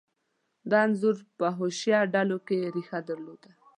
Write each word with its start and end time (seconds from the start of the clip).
دا 0.69 0.77
انځور 0.85 1.15
په 1.37 1.47
حشویه 1.57 1.99
ډلو 2.13 2.37
کې 2.47 2.57
ریښه 2.75 2.99
درلوده. 3.09 3.51